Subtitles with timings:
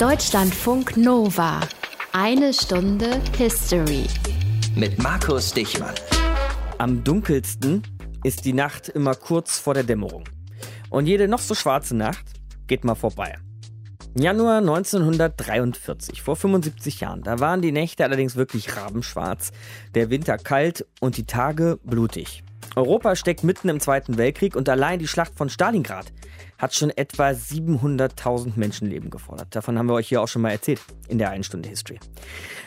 [0.00, 1.60] Deutschlandfunk Nova.
[2.14, 4.06] Eine Stunde History.
[4.74, 5.94] Mit Markus Dichmann.
[6.78, 7.82] Am dunkelsten
[8.24, 10.24] ist die Nacht immer kurz vor der Dämmerung.
[10.88, 12.24] Und jede noch so schwarze Nacht
[12.66, 13.36] geht mal vorbei.
[14.16, 19.52] Januar 1943, vor 75 Jahren, da waren die Nächte allerdings wirklich rabenschwarz,
[19.94, 22.42] der Winter kalt und die Tage blutig.
[22.76, 26.06] Europa steckt mitten im Zweiten Weltkrieg und allein die Schlacht von Stalingrad
[26.58, 29.48] hat schon etwa 700.000 Menschenleben gefordert.
[29.56, 31.98] Davon haben wir euch hier auch schon mal erzählt in der 1 Stunde History.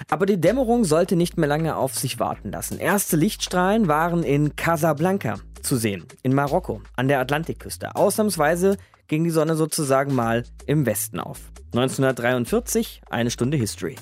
[0.09, 2.79] Aber die Dämmerung sollte nicht mehr lange auf sich warten lassen.
[2.79, 7.95] Erste Lichtstrahlen waren in Casablanca zu sehen, in Marokko, an der Atlantikküste.
[7.95, 11.39] Ausnahmsweise ging die Sonne sozusagen mal im Westen auf.
[11.73, 13.95] 1943, eine Stunde History.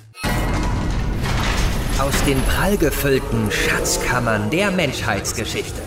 [2.02, 5.80] Aus den prallgefüllten Schatzkammern der Menschheitsgeschichte.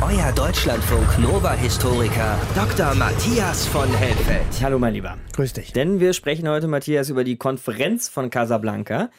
[0.00, 2.94] Euer Deutschlandfunk Nova-Historiker Dr.
[2.94, 4.46] Matthias von Helfeld.
[4.62, 5.18] Hallo, mein Lieber.
[5.34, 5.72] Grüß dich.
[5.72, 9.10] Denn wir sprechen heute, Matthias, über die Konferenz von Casablanca.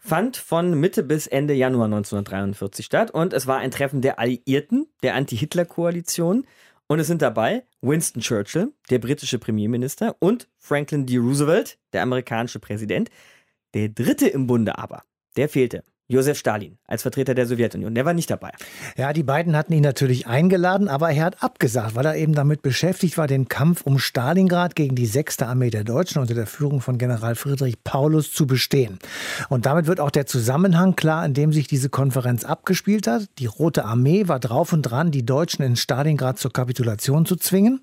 [0.00, 4.88] Fand von Mitte bis Ende Januar 1943 statt und es war ein Treffen der Alliierten,
[5.04, 6.48] der Anti-Hitler-Koalition.
[6.88, 11.18] Und es sind dabei Winston Churchill, der britische Premierminister, und Franklin D.
[11.18, 13.08] Roosevelt, der amerikanische Präsident.
[13.74, 15.04] Der dritte im Bunde aber,
[15.36, 15.82] der fehlte.
[16.08, 17.92] Josef Stalin als Vertreter der Sowjetunion.
[17.92, 18.52] Der war nicht dabei.
[18.96, 22.62] Ja, die beiden hatten ihn natürlich eingeladen, aber er hat abgesagt, weil er eben damit
[22.62, 25.42] beschäftigt war, den Kampf um Stalingrad gegen die 6.
[25.42, 29.00] Armee der Deutschen unter der Führung von General Friedrich Paulus zu bestehen.
[29.48, 33.24] Und damit wird auch der Zusammenhang klar, in dem sich diese Konferenz abgespielt hat.
[33.38, 37.80] Die Rote Armee war drauf und dran, die Deutschen in Stalingrad zur Kapitulation zu zwingen.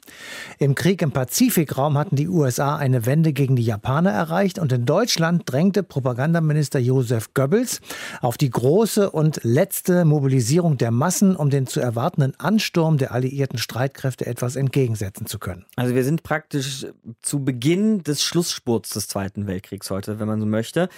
[0.60, 4.86] Im Krieg im Pazifikraum hatten die USA eine Wende gegen die Japaner erreicht und in
[4.86, 7.82] Deutschland drängte Propagandaminister Josef Goebbels
[8.22, 13.58] auf die große und letzte Mobilisierung der Massen, um den zu erwartenden Ansturm der alliierten
[13.58, 15.66] Streitkräfte etwas entgegensetzen zu können.
[15.76, 16.88] Also wir sind praktisch
[17.22, 20.90] zu Beginn des Schlussspurts des Zweiten Weltkriegs heute, wenn man so möchte.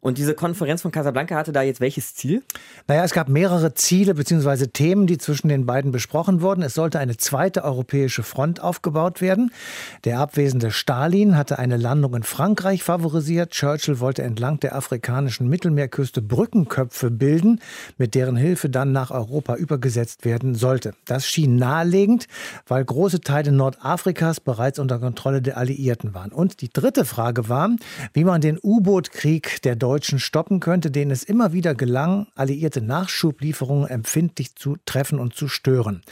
[0.00, 2.42] Und diese Konferenz von Casablanca hatte da jetzt welches Ziel?
[2.86, 4.68] Naja, es gab mehrere Ziele bzw.
[4.68, 6.62] Themen, die zwischen den beiden besprochen wurden.
[6.62, 9.50] Es sollte eine zweite europäische Front aufgebaut werden.
[10.04, 13.50] Der abwesende Stalin hatte eine Landung in Frankreich favorisiert.
[13.50, 16.22] Churchill wollte entlang der afrikanischen Mittelmeerküste
[16.58, 17.60] Brückenköpfe bilden,
[17.98, 20.94] mit deren Hilfe dann nach Europa übergesetzt werden sollte.
[21.04, 22.26] Das schien naheliegend,
[22.66, 26.32] weil große Teile Nordafrikas bereits unter Kontrolle der Alliierten waren.
[26.32, 27.70] Und die dritte Frage war,
[28.12, 33.88] wie man den U-Boot-Krieg der Deutschen stoppen könnte, denen es immer wieder gelang, alliierte Nachschublieferungen
[33.88, 36.02] empfindlich zu treffen und zu stören.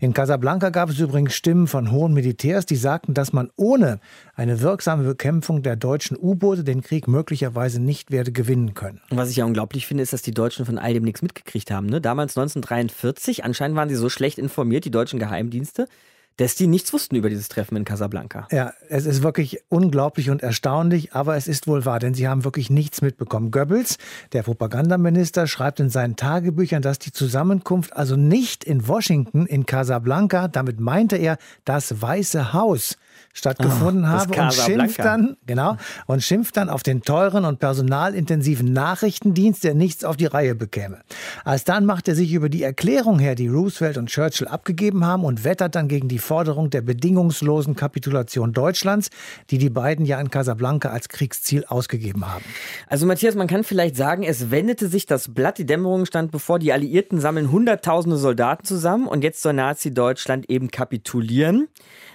[0.00, 3.98] In Casablanca gab es übrigens Stimmen von hohen Militärs, die sagten, dass man ohne
[4.34, 9.00] eine wirksame Bekämpfung der deutschen U-Boote den Krieg möglicherweise nicht werde gewinnen können.
[9.10, 11.86] Was ich ja unglaublich finde, ist, dass die Deutschen von all dem nichts mitgekriegt haben.
[11.86, 12.00] Ne?
[12.00, 15.88] Damals 1943, anscheinend waren sie so schlecht informiert, die deutschen Geheimdienste,
[16.36, 18.46] dass die nichts wussten über dieses Treffen in Casablanca.
[18.50, 22.44] Ja, es ist wirklich unglaublich und erstaunlich, aber es ist wohl wahr, denn sie haben
[22.44, 23.50] wirklich nichts mitbekommen.
[23.50, 23.98] Goebbels,
[24.32, 30.48] der Propagandaminister, schreibt in seinen Tagebüchern, dass die Zusammenkunft also nicht in Washington, in Casablanca,
[30.48, 32.96] damit meinte er das Weiße Haus,
[33.32, 35.76] stattgefunden Oh, habe und schimpft dann, genau,
[36.06, 41.00] und schimpft dann auf den teuren und personalintensiven Nachrichtendienst, der nichts auf die Reihe bekäme.
[41.44, 45.44] Alsdann macht er sich über die Erklärung her, die Roosevelt und Churchill abgegeben haben und
[45.44, 49.10] wettert dann gegen die Forderung der bedingungslosen Kapitulation Deutschlands,
[49.50, 52.44] die die beiden ja in Casablanca als Kriegsziel ausgegeben haben.
[52.88, 56.58] Also Matthias, man kann vielleicht sagen, es wendete sich das Blatt, die Dämmerung stand bevor,
[56.58, 61.68] die Alliierten sammeln hunderttausende Soldaten zusammen und jetzt soll Nazi-Deutschland eben kapitulieren.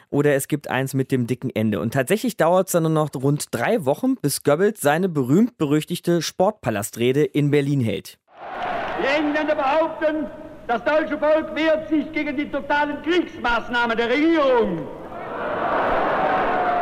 [0.10, 1.80] Oder es gibt eins mit dem dicken Ende.
[1.80, 7.24] Und tatsächlich dauert es dann nur noch rund drei Wochen, bis Goebbels seine berühmt-berüchtigte Sportpalastrede
[7.24, 8.20] in Berlin hält.
[9.02, 10.28] Die Engländer behaupten,
[10.72, 14.88] das deutsche Volk wehrt sich gegen die totalen Kriegsmaßnahmen der Regierung.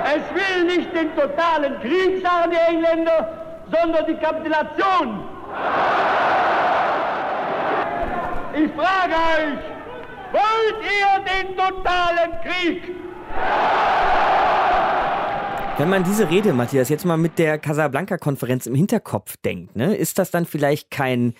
[0.05, 5.23] Es will nicht den totalen Krieg, sagen die Engländer, sondern die Kapitulation.
[8.53, 9.59] Ich frage euch,
[10.33, 12.95] wollt ihr den totalen Krieg?
[15.79, 20.19] Wenn man diese Rede, Matthias, jetzt mal mit der Casablanca-Konferenz im Hinterkopf denkt, ne, ist
[20.19, 21.33] das dann vielleicht kein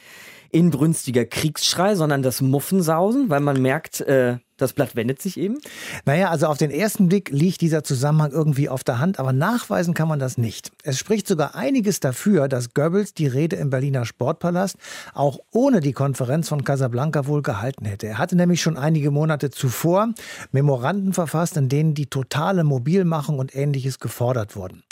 [0.51, 5.57] inbrünstiger Kriegsschrei, sondern das Muffensausen, weil man merkt, äh, das Blatt wendet sich eben?
[6.05, 9.93] Naja, also auf den ersten Blick liegt dieser Zusammenhang irgendwie auf der Hand, aber nachweisen
[9.93, 10.71] kann man das nicht.
[10.83, 14.77] Es spricht sogar einiges dafür, dass Goebbels die Rede im Berliner Sportpalast
[15.13, 18.07] auch ohne die Konferenz von Casablanca wohl gehalten hätte.
[18.07, 20.13] Er hatte nämlich schon einige Monate zuvor
[20.51, 24.83] Memoranden verfasst, in denen die totale Mobilmachung und ähnliches gefordert wurden.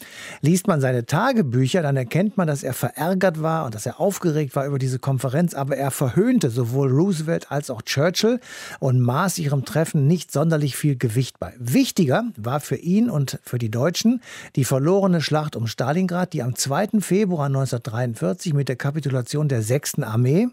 [0.42, 4.56] Liest man seine Tagebücher, dann erkennt man, dass er verärgert war und dass er aufgeregt
[4.56, 8.40] war über diese Konferenz, aber er verhöhnte sowohl Roosevelt als auch Churchill
[8.80, 11.54] und maß ihrem ihrem Treffen nicht sonderlich viel Gewicht bei.
[11.58, 14.22] Wichtiger war für ihn und für die Deutschen
[14.56, 17.02] die verlorene Schlacht um Stalingrad, die am 2.
[17.02, 20.04] Februar 1943 mit der Kapitulation der 6.
[20.04, 20.48] Armee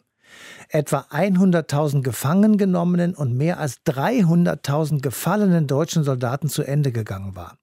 [0.70, 7.58] etwa 100.000 gefangen genommenen und mehr als 300.000 gefallenen deutschen Soldaten zu Ende gegangen war.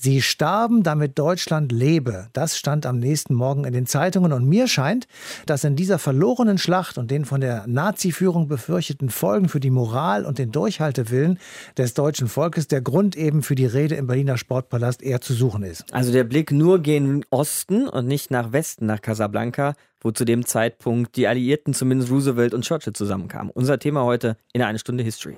[0.00, 2.28] Sie starben, damit Deutschland lebe.
[2.32, 4.32] Das stand am nächsten Morgen in den Zeitungen.
[4.32, 5.08] Und mir scheint,
[5.44, 10.24] dass in dieser verlorenen Schlacht und den von der Nazi-Führung befürchteten Folgen für die Moral
[10.24, 11.40] und den Durchhaltewillen
[11.76, 15.64] des deutschen Volkes der Grund eben für die Rede im Berliner Sportpalast eher zu suchen
[15.64, 15.92] ist.
[15.92, 20.46] Also der Blick nur gen Osten und nicht nach Westen, nach Casablanca, wo zu dem
[20.46, 23.50] Zeitpunkt die Alliierten, zumindest Roosevelt und Churchill, zusammenkamen.
[23.52, 25.36] Unser Thema heute in einer Stunde History.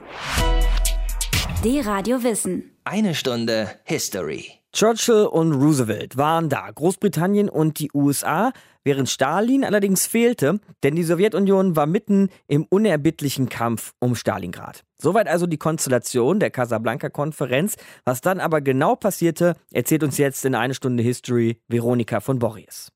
[1.62, 2.70] Die Radio Wissen.
[2.84, 4.46] Eine Stunde History.
[4.72, 8.52] Churchill und Roosevelt waren da, Großbritannien und die USA,
[8.82, 14.84] während Stalin allerdings fehlte, denn die Sowjetunion war mitten im unerbittlichen Kampf um Stalingrad.
[14.96, 17.76] Soweit also die Konstellation der Casablanca-Konferenz.
[18.06, 22.90] Was dann aber genau passierte, erzählt uns jetzt in eine Stunde History Veronika von Borries.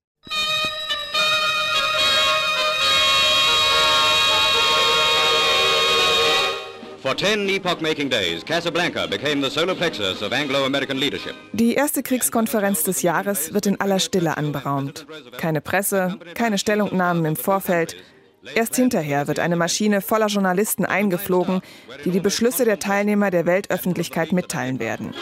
[11.52, 15.06] Die erste Kriegskonferenz des Jahres wird in aller Stille anberaumt.
[15.36, 17.96] Keine Presse, keine Stellungnahmen im Vorfeld.
[18.54, 21.60] Erst hinterher wird eine Maschine voller Journalisten eingeflogen,
[22.06, 25.14] die die Beschlüsse der Teilnehmer der Weltöffentlichkeit mitteilen werden.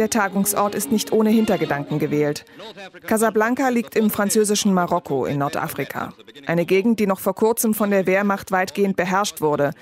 [0.00, 2.46] Der Tagungsort ist nicht ohne Hintergedanken gewählt.
[3.06, 6.14] Casablanca liegt im französischen Marokko in Nordafrika.
[6.46, 9.72] Eine Gegend, die noch vor kurzem von der Wehrmacht weitgehend beherrscht wurde.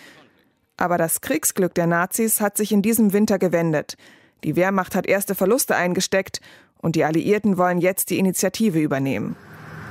[0.77, 3.95] Aber das Kriegsglück der Nazis hat sich in diesem Winter gewendet.
[4.43, 6.41] Die Wehrmacht hat erste Verluste eingesteckt
[6.83, 9.37] und die Alliierten wollen jetzt die Initiative übernehmen.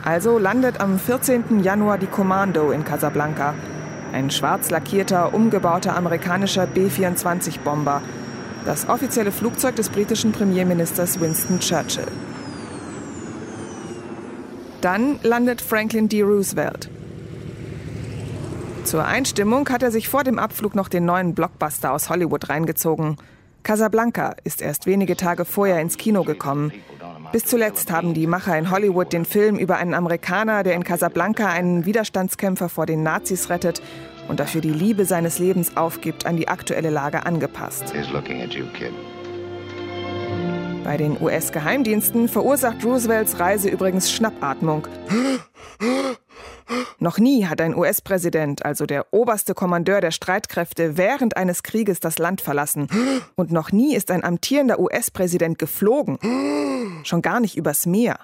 [0.03, 1.63] Also landet am 14.
[1.63, 3.53] Januar die Kommando in Casablanca.
[4.11, 8.01] Ein schwarz lackierter, umgebauter amerikanischer B-24-Bomber
[8.67, 12.07] das offizielle Flugzeug des britischen Premierministers Winston Churchill.
[14.81, 16.21] Dann landet Franklin D.
[16.21, 16.89] Roosevelt.
[18.83, 23.15] Zur Einstimmung hat er sich vor dem Abflug noch den neuen Blockbuster aus Hollywood reingezogen.
[23.63, 26.73] Casablanca ist erst wenige Tage vorher ins Kino gekommen.
[27.31, 31.47] Bis zuletzt haben die Macher in Hollywood den Film über einen Amerikaner, der in Casablanca
[31.47, 33.81] einen Widerstandskämpfer vor den Nazis rettet
[34.27, 37.93] und dafür die Liebe seines Lebens aufgibt, an die aktuelle Lage angepasst.
[40.83, 44.87] Bei den US-Geheimdiensten verursacht Roosevelts Reise übrigens Schnappatmung.
[46.99, 52.17] Noch nie hat ein US-Präsident, also der oberste Kommandeur der Streitkräfte, während eines Krieges das
[52.19, 52.87] Land verlassen.
[53.35, 56.19] Und noch nie ist ein amtierender US-Präsident geflogen.
[57.03, 58.19] Schon gar nicht übers Meer.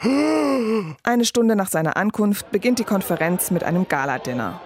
[1.04, 4.60] Eine Stunde nach seiner Ankunft beginnt die Konferenz mit einem Galadinner.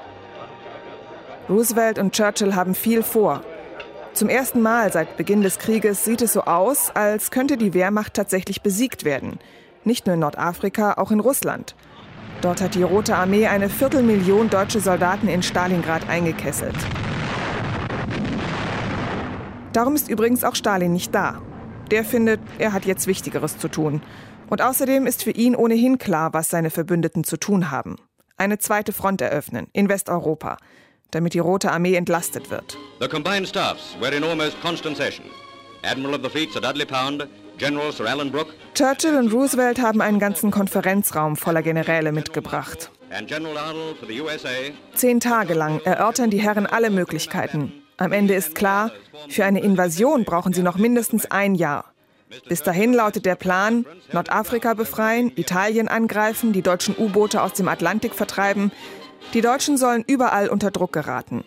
[1.49, 3.41] Roosevelt und Churchill haben viel vor.
[4.13, 8.13] Zum ersten Mal seit Beginn des Krieges sieht es so aus, als könnte die Wehrmacht
[8.15, 9.39] tatsächlich besiegt werden.
[9.85, 11.75] Nicht nur in Nordafrika, auch in Russland.
[12.41, 16.75] Dort hat die Rote Armee eine Viertelmillion deutsche Soldaten in Stalingrad eingekesselt.
[19.71, 21.41] Darum ist übrigens auch Stalin nicht da.
[21.91, 24.01] Der findet, er hat jetzt Wichtigeres zu tun.
[24.49, 27.95] Und außerdem ist für ihn ohnehin klar, was seine Verbündeten zu tun haben.
[28.35, 30.57] Eine zweite Front eröffnen in Westeuropa
[31.11, 32.77] damit die Rote Armee entlastet wird.
[32.99, 35.25] The combined staffs were in almost constant session.
[35.83, 37.27] Admiral of the Fleet Sir Dudley Pound,
[37.57, 38.53] General Sir Alan Brooke.
[38.73, 42.91] Churchill und Roosevelt haben einen ganzen Konferenzraum voller Generäle mitgebracht.
[44.93, 47.71] Zehn Tage lang erörtern die Herren alle Möglichkeiten.
[47.97, 48.91] Am Ende ist klar,
[49.29, 51.85] für eine Invasion brauchen sie noch mindestens ein Jahr.
[52.49, 58.13] Bis dahin lautet der Plan, Nordafrika befreien, Italien angreifen, die deutschen U-Boote aus dem Atlantik
[58.13, 58.71] vertreiben,
[59.33, 61.43] die Deutschen sollen überall unter Druck geraten.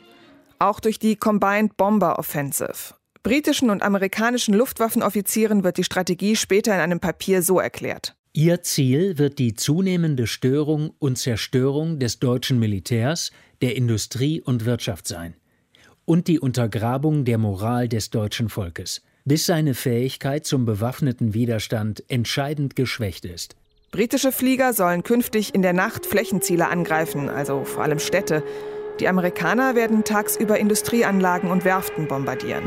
[0.59, 2.95] Auch durch die Combined Bomber Offensive.
[3.23, 8.15] Britischen und amerikanischen Luftwaffenoffizieren wird die Strategie später in einem Papier so erklärt.
[8.33, 15.09] Ihr Ziel wird die zunehmende Störung und Zerstörung des deutschen Militärs, der Industrie und Wirtschaft
[15.09, 15.35] sein.
[16.05, 22.77] Und die Untergrabung der Moral des deutschen Volkes, bis seine Fähigkeit zum bewaffneten Widerstand entscheidend
[22.77, 23.57] geschwächt ist.
[23.92, 28.44] Britische Flieger sollen künftig in der Nacht Flächenziele angreifen, also vor allem Städte.
[29.00, 32.62] Die Amerikaner werden tagsüber Industrieanlagen und Werften bombardieren.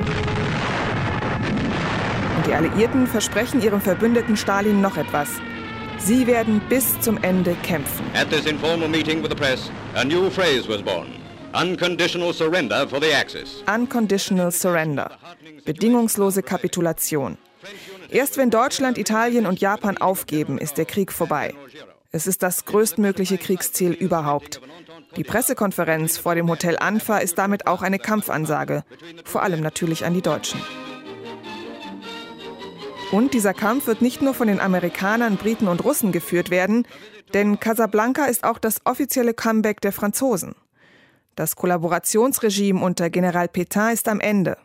[2.35, 5.29] Und die Alliierten versprechen ihrem Verbündeten Stalin noch etwas.
[5.97, 8.05] Sie werden bis zum Ende kämpfen.
[8.13, 11.07] At this informal meeting with the press, a new phrase was born.
[11.53, 13.63] Unconditional surrender for the Axis.
[13.73, 15.09] Unconditional Surrender.
[15.63, 17.37] Bedingungslose Kapitulation.
[18.09, 21.53] Erst wenn Deutschland, Italien und Japan aufgeben, ist der Krieg vorbei.
[22.11, 24.61] Es ist das größtmögliche Kriegsziel überhaupt.
[25.15, 28.83] Die Pressekonferenz vor dem Hotel Anfa ist damit auch eine Kampfansage,
[29.25, 30.61] vor allem natürlich an die Deutschen.
[33.11, 36.87] Und dieser Kampf wird nicht nur von den Amerikanern, Briten und Russen geführt werden,
[37.33, 40.55] denn Casablanca ist auch das offizielle Comeback der Franzosen.
[41.35, 44.57] Das Kollaborationsregime unter General Pétain ist am Ende.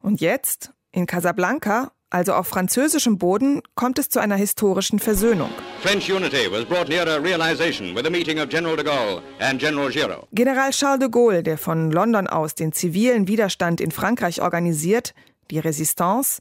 [0.00, 5.50] Und jetzt, in Casablanca, also auf französischem Boden, kommt es zu einer historischen Versöhnung.
[5.82, 9.90] French unity was brought nearer realization with the meeting of General de Gaulle and General
[9.90, 10.26] Giraud.
[10.32, 15.14] General Charles de Gaulle, der von London aus den zivilen Widerstand in Frankreich organisiert,
[15.50, 16.40] die Resistance,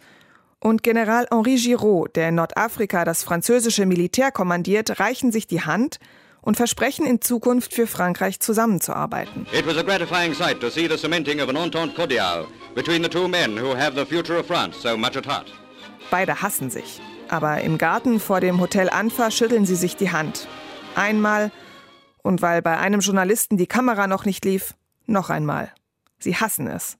[0.60, 6.00] und General Henri Giraud, der in Nordafrika das französische Militär kommandiert, reichen sich die Hand
[6.42, 9.46] und versprechen in Zukunft für Frankreich zusammenzuarbeiten.
[9.54, 13.10] It was a gratifying sight to see the cementing of an entente cordiale between the
[13.10, 15.48] two men who have the future of France so much at heart.
[16.12, 20.48] Beide hassen sich, aber im Garten vor dem Hotel Anfa schütteln sie sich die Hand.
[20.96, 21.52] Einmal
[22.24, 24.74] und weil bei einem Journalisten die Kamera noch nicht lief,
[25.06, 25.72] noch einmal.
[26.18, 26.98] Sie hassen es.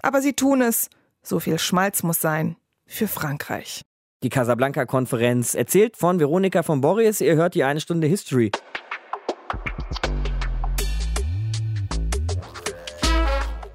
[0.00, 0.90] Aber sie tun es,
[1.22, 3.82] so viel Schmalz muss sein, für Frankreich.
[4.22, 7.20] Die Casablanca-Konferenz erzählt von Veronika von Boris.
[7.20, 8.52] Ihr hört die eine Stunde History.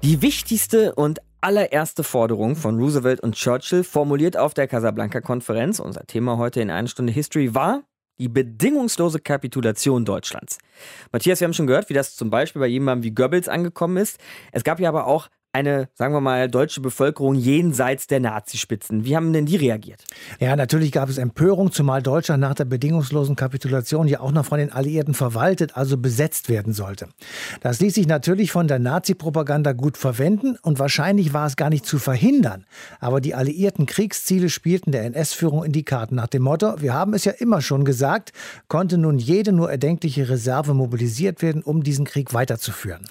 [0.02, 6.38] Die wichtigste und allererste Forderung von Roosevelt und Churchill, formuliert auf der Casablanca-Konferenz, unser Thema
[6.38, 7.82] heute in einer Stunde History, war
[8.18, 10.58] die bedingungslose Kapitulation Deutschlands.
[11.12, 14.18] Matthias, wir haben schon gehört, wie das zum Beispiel bei jemandem wie Goebbels angekommen ist.
[14.50, 19.04] Es gab ja aber auch eine, sagen wir mal, deutsche Bevölkerung jenseits der Nazispitzen.
[19.04, 20.04] Wie haben denn die reagiert?
[20.40, 24.58] Ja, natürlich gab es Empörung, zumal Deutschland nach der bedingungslosen Kapitulation ja auch noch von
[24.58, 27.08] den Alliierten verwaltet, also besetzt werden sollte.
[27.60, 31.86] Das ließ sich natürlich von der Nazi-Propaganda gut verwenden und wahrscheinlich war es gar nicht
[31.86, 32.66] zu verhindern.
[33.00, 37.14] Aber die alliierten Kriegsziele spielten der NS-Führung in die Karten nach dem Motto, wir haben
[37.14, 38.32] es ja immer schon gesagt,
[38.68, 43.06] konnte nun jede nur erdenkliche Reserve mobilisiert werden, um diesen Krieg weiterzuführen.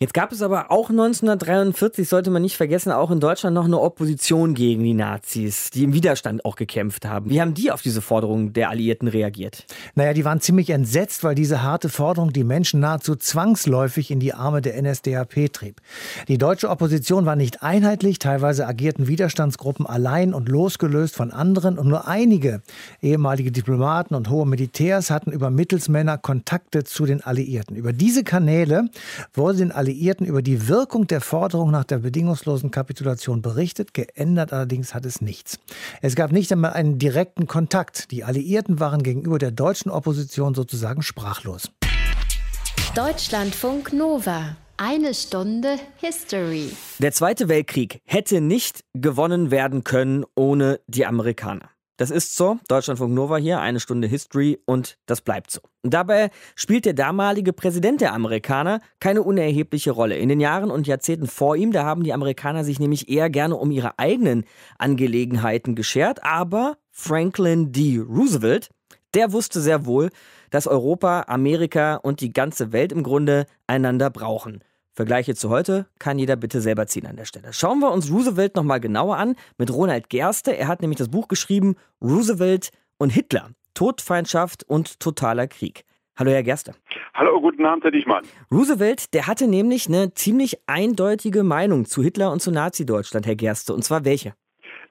[0.00, 3.80] Jetzt gab es aber auch 1943, sollte man nicht vergessen, auch in Deutschland noch eine
[3.80, 7.30] Opposition gegen die Nazis, die im Widerstand auch gekämpft haben.
[7.30, 9.66] Wie haben die auf diese Forderungen der Alliierten reagiert?
[9.96, 14.34] Naja, die waren ziemlich entsetzt, weil diese harte Forderung die Menschen nahezu zwangsläufig in die
[14.34, 15.80] Arme der NSDAP trieb.
[16.28, 21.88] Die deutsche Opposition war nicht einheitlich, teilweise agierten Widerstandsgruppen allein und losgelöst von anderen und
[21.88, 22.62] nur einige
[23.02, 27.74] ehemalige Diplomaten und hohe Militärs hatten über Mittelsmänner Kontakte zu den Alliierten.
[27.74, 28.84] Über diese Kanäle
[29.34, 33.94] wurde den Alliierten Alliierten über die Wirkung der Forderung nach der bedingungslosen Kapitulation berichtet.
[33.94, 35.58] Geändert allerdings hat es nichts.
[36.02, 38.10] Es gab nicht einmal einen direkten Kontakt.
[38.10, 41.70] Die Alliierten waren gegenüber der deutschen Opposition sozusagen sprachlos.
[42.94, 44.58] Deutschlandfunk Nova.
[44.76, 46.68] Eine Stunde History.
[46.98, 51.70] Der Zweite Weltkrieg hätte nicht gewonnen werden können ohne die Amerikaner.
[51.98, 52.58] Das ist so.
[52.68, 55.60] Deutschlandfunk Nova hier, eine Stunde History und das bleibt so.
[55.82, 60.16] Dabei spielt der damalige Präsident der Amerikaner keine unerhebliche Rolle.
[60.16, 63.56] In den Jahren und Jahrzehnten vor ihm, da haben die Amerikaner sich nämlich eher gerne
[63.56, 64.44] um ihre eigenen
[64.78, 66.22] Angelegenheiten geschert.
[66.22, 67.98] Aber Franklin D.
[67.98, 68.70] Roosevelt,
[69.14, 70.10] der wusste sehr wohl,
[70.50, 74.62] dass Europa, Amerika und die ganze Welt im Grunde einander brauchen.
[74.98, 77.52] Vergleiche zu heute kann jeder bitte selber ziehen an der Stelle.
[77.52, 80.56] Schauen wir uns Roosevelt nochmal genauer an mit Ronald Gerste.
[80.56, 83.50] Er hat nämlich das Buch geschrieben Roosevelt und Hitler.
[83.74, 85.84] Todfeindschaft und totaler Krieg.
[86.18, 86.74] Hallo, Herr Gerste.
[87.14, 88.24] Hallo, guten Abend, Herr Dichmann.
[88.50, 93.74] Roosevelt, der hatte nämlich eine ziemlich eindeutige Meinung zu Hitler und zu Nazi-Deutschland, Herr Gerste.
[93.74, 94.34] Und zwar welche?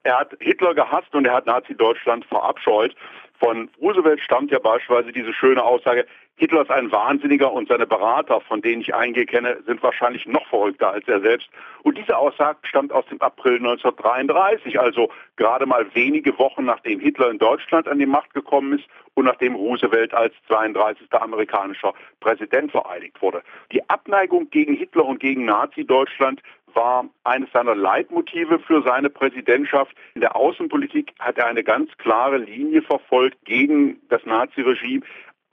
[0.04, 2.96] Er hat Hitler gehasst und er hat Nazi-Deutschland verabscheut.
[3.40, 6.06] Von Roosevelt stammt ja beispielsweise diese schöne Aussage,
[6.40, 10.46] Hitler ist ein Wahnsinniger und seine Berater, von denen ich einige kenne, sind wahrscheinlich noch
[10.48, 11.50] verrückter als er selbst.
[11.82, 17.32] Und diese Aussage stammt aus dem April 1933, also gerade mal wenige Wochen nachdem Hitler
[17.32, 21.12] in Deutschland an die Macht gekommen ist und nachdem Roosevelt als 32.
[21.12, 23.42] amerikanischer Präsident vereidigt wurde.
[23.72, 26.44] Die Abneigung gegen Hitler und gegen Nazi-Deutschland
[26.78, 29.94] war eines seiner Leitmotive für seine Präsidentschaft.
[30.14, 35.02] In der Außenpolitik hat er eine ganz klare Linie verfolgt gegen das Naziregime,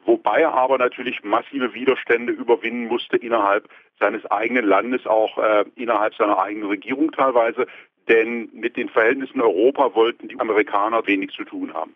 [0.04, 6.14] wobei er aber natürlich massive Widerstände überwinden musste innerhalb seines eigenen Landes, auch äh, innerhalb
[6.14, 7.66] seiner eigenen Regierung teilweise.
[8.09, 11.95] Denn mit den Verhältnissen in Europa wollten die Amerikaner wenig zu tun haben.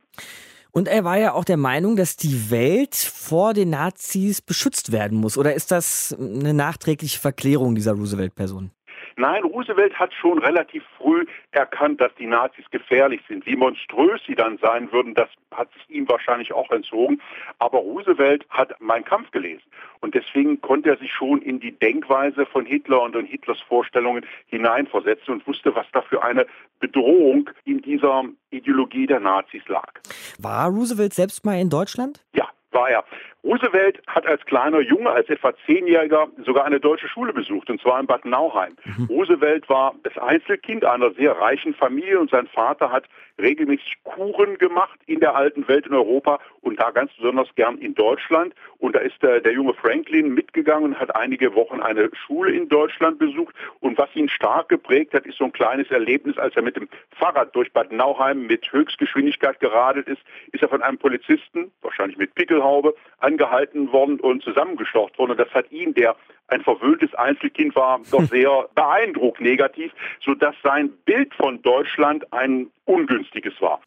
[0.70, 5.18] Und er war ja auch der Meinung, dass die Welt vor den Nazis beschützt werden
[5.18, 5.36] muss.
[5.36, 8.70] Oder ist das eine nachträgliche Verklärung dieser Roosevelt-Person?
[9.18, 13.44] Nein, Roosevelt hat schon relativ früh erkannt, dass die Nazis gefährlich sind.
[13.46, 17.20] Wie monströs sie dann sein würden, das hat sich ihm wahrscheinlich auch entzogen.
[17.58, 19.64] Aber Roosevelt hat Mein Kampf gelesen.
[19.98, 24.24] Und deswegen konnte er sich schon in die Denkweise von Hitler und in Hitlers Vorstellungen
[24.46, 26.46] hineinversetzen und wusste, was da für eine
[26.78, 29.94] Bedrohung in dieser Ideologie der Nazis lag.
[30.38, 32.24] War Roosevelt selbst mal in Deutschland?
[32.36, 32.48] Ja,
[32.78, 33.04] war er.
[33.44, 38.00] Roosevelt hat als kleiner Junge, als etwa Zehnjähriger, sogar eine deutsche Schule besucht, und zwar
[38.00, 38.76] in Bad Nauheim.
[38.84, 39.04] Mhm.
[39.04, 43.04] Roosevelt war das Einzelkind einer sehr reichen Familie und sein Vater hat
[43.40, 47.94] regelmäßig Kuren gemacht in der alten Welt in Europa und da ganz besonders gern in
[47.94, 48.54] Deutschland.
[48.78, 53.18] Und da ist der, der junge Franklin mitgegangen hat einige Wochen eine Schule in Deutschland
[53.18, 53.54] besucht.
[53.80, 56.88] Und was ihn stark geprägt hat, ist so ein kleines Erlebnis, als er mit dem
[57.10, 62.34] Fahrrad durch Bad Nauheim mit Höchstgeschwindigkeit geradelt ist, ist er von einem Polizisten, wahrscheinlich mit
[62.34, 65.32] Pickelhaube, angehalten worden und zusammengeschlocht worden.
[65.32, 66.16] Und das hat ihn, der
[66.48, 69.92] ein verwöhntes Einzelkind war, doch sehr beeindruckt negativ,
[70.24, 73.80] sodass sein Bild von Deutschland ein ungünstiges war.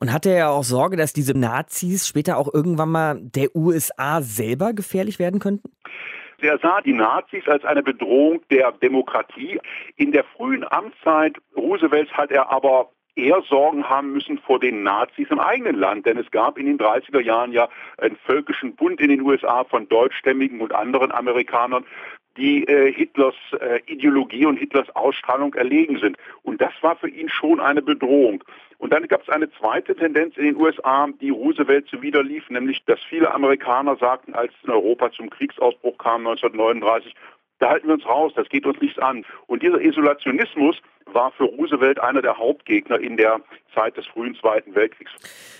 [0.00, 4.72] Und hatte er auch Sorge, dass diese Nazis später auch irgendwann mal der USA selber
[4.72, 5.70] gefährlich werden könnten?
[6.40, 9.58] Er sah die Nazis als eine Bedrohung der Demokratie.
[9.96, 15.28] In der frühen Amtszeit Roosevelts hat er aber eher Sorgen haben müssen vor den Nazis
[15.30, 17.68] im eigenen Land, denn es gab in den 30er Jahren ja
[17.98, 21.84] einen völkischen Bund in den USA von deutschstämmigen und anderen Amerikanern,
[22.36, 26.16] die äh, Hitlers äh, Ideologie und Hitlers Ausstrahlung erlegen sind.
[26.42, 28.42] Und das war für ihn schon eine Bedrohung.
[28.78, 33.00] Und dann gab es eine zweite Tendenz in den USA, die Roosevelt zuwiderlief, nämlich dass
[33.08, 37.14] viele Amerikaner sagten, als in Europa zum Kriegsausbruch kam 1939,
[37.58, 39.24] da halten wir uns raus, das geht uns nichts an.
[39.46, 40.76] Und dieser Isolationismus
[41.12, 43.40] war für Roosevelt einer der Hauptgegner in der
[43.74, 45.12] Zeit des frühen Zweiten Weltkriegs.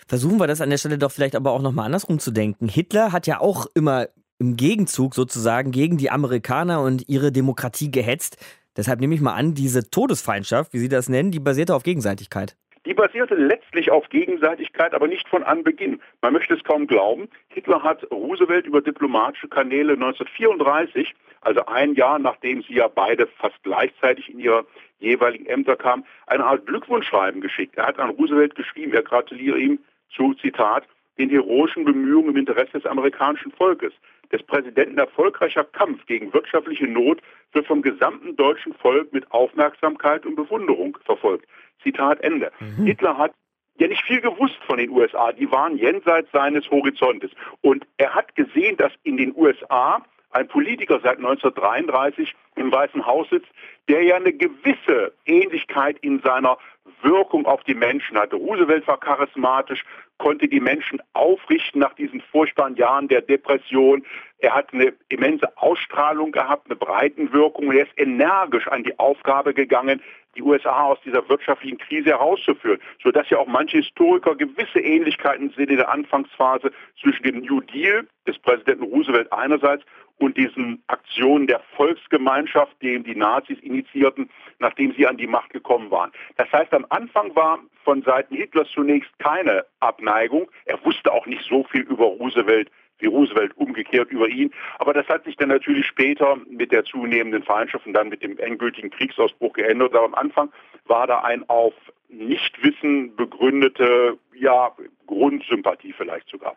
[0.08, 2.68] Versuchen wir das an der Stelle doch vielleicht aber auch nochmal andersrum zu denken.
[2.68, 4.08] Hitler hat ja auch immer
[4.38, 8.36] im Gegenzug sozusagen gegen die Amerikaner und ihre Demokratie gehetzt.
[8.76, 12.56] Deshalb nehme ich mal an, diese Todesfeindschaft, wie Sie das nennen, die basierte auf Gegenseitigkeit.
[12.86, 16.00] Die basierte letztlich auf Gegenseitigkeit, aber nicht von Anbeginn.
[16.20, 17.28] Man möchte es kaum glauben.
[17.48, 23.62] Hitler hat Roosevelt über diplomatische Kanäle 1934, also ein Jahr nachdem sie ja beide fast
[23.62, 24.66] gleichzeitig in ihre
[24.98, 27.76] jeweiligen Ämter kamen, eine Art Glückwunschschreiben geschickt.
[27.76, 29.78] Er hat an Roosevelt geschrieben, er gratuliere ihm
[30.14, 30.84] zu, Zitat,
[31.18, 33.92] den heroischen Bemühungen im Interesse des amerikanischen Volkes.
[34.32, 37.20] Des Präsidenten erfolgreicher Kampf gegen wirtschaftliche Not
[37.52, 41.46] wird vom gesamten deutschen Volk mit Aufmerksamkeit und Bewunderung verfolgt.
[41.82, 42.50] Zitat Ende.
[42.58, 42.86] Mhm.
[42.86, 43.32] Hitler hat
[43.78, 45.32] ja nicht viel gewusst von den USA.
[45.32, 47.30] Die waren jenseits seines Horizontes.
[47.60, 53.28] Und er hat gesehen, dass in den USA ein Politiker seit 1933 im Weißen Haus
[53.30, 53.48] sitzt,
[53.88, 56.58] der ja eine gewisse Ähnlichkeit in seiner
[57.02, 58.36] Wirkung auf die Menschen hatte.
[58.36, 59.84] Roosevelt war charismatisch,
[60.18, 64.04] konnte die Menschen aufrichten nach diesen furchtbaren Jahren der Depression.
[64.38, 67.72] Er hat eine immense Ausstrahlung gehabt, eine Breitenwirkung.
[67.72, 70.02] Er ist energisch an die Aufgabe gegangen,
[70.36, 75.68] die USA aus dieser wirtschaftlichen Krise herauszuführen, sodass ja auch manche Historiker gewisse Ähnlichkeiten sehen
[75.68, 79.84] in der Anfangsphase zwischen dem New Deal des Präsidenten Roosevelt einerseits
[80.18, 85.90] und diesen Aktionen der Volksgemeinschaft, die die Nazis initiierten, nachdem sie an die Macht gekommen
[85.90, 86.12] waren.
[86.36, 90.50] Das heißt, am Anfang war von Seiten Hitlers zunächst keine Abneigung.
[90.64, 94.52] Er wusste auch nicht so viel über Roosevelt wie Roosevelt umgekehrt über ihn.
[94.78, 98.38] Aber das hat sich dann natürlich später mit der zunehmenden Feindschaft und dann mit dem
[98.38, 99.94] endgültigen Kriegsausbruch geändert.
[99.94, 100.52] Aber am Anfang
[100.86, 101.74] war da ein auf
[102.08, 104.70] Nichtwissen begründete, ja,
[105.06, 106.56] Grundsympathie vielleicht sogar.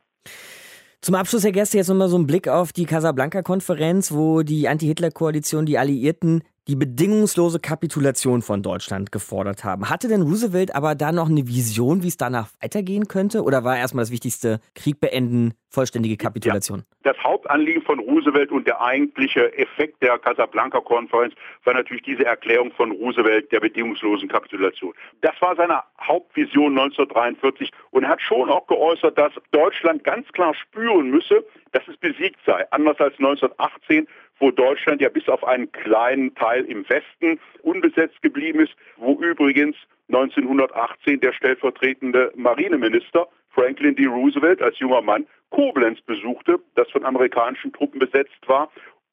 [1.01, 5.65] Zum Abschluss, Herr Gäste, jetzt nochmal so ein Blick auf die Casablanca-Konferenz, wo die Anti-Hitler-Koalition,
[5.65, 9.89] die Alliierten die bedingungslose Kapitulation von Deutschland gefordert haben.
[9.89, 13.43] Hatte denn Roosevelt aber da noch eine Vision, wie es danach weitergehen könnte?
[13.43, 16.83] Oder war erstmal das Wichtigste, Krieg beenden, vollständige Kapitulation?
[17.03, 22.71] Ja, das Hauptanliegen von Roosevelt und der eigentliche Effekt der Casablanca-Konferenz war natürlich diese Erklärung
[22.71, 24.93] von Roosevelt der bedingungslosen Kapitulation.
[25.21, 31.09] Das war seine Hauptvision 1943 und hat schon auch geäußert, dass Deutschland ganz klar spüren
[31.09, 32.65] müsse, dass es besiegt sei.
[32.71, 34.07] Anders als 1918
[34.39, 39.75] wo Deutschland ja bis auf einen kleinen Teil im Westen unbesetzt geblieben ist, wo übrigens
[40.09, 44.05] 1918 der stellvertretende Marineminister Franklin D.
[44.05, 48.71] Roosevelt als junger Mann Koblenz besuchte, das von amerikanischen Truppen besetzt war.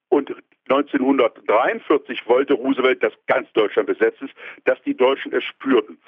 [0.09, 0.35] Und
[0.69, 5.99] 1943 wollte Roosevelt, dass ganz Deutschland besetzt ist, dass die Deutschen es spürten.